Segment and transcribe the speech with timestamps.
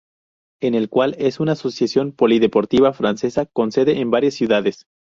[0.63, 4.87] El cual es una asociación polideportiva francesa con sede en varias ciudades.